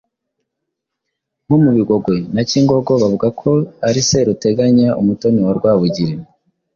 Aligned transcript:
nko 1.45 1.55
mu 1.63 1.69
Bigogwe 1.77 2.15
na 2.35 2.41
Cyingogo 2.49 2.91
bavuga 3.01 3.27
ko 3.39 3.51
ari 3.87 4.01
Seruteganya 4.09 4.89
umutoni 5.01 5.39
wa 5.45 5.53
Rwabugili 5.57 6.15